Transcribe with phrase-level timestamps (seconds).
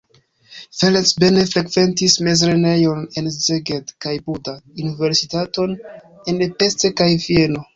[0.77, 5.77] Ferenc Bene frekventis mezlernejojn en Szeged kaj Buda, universitaton
[6.33, 7.67] en Pest kaj Vieno.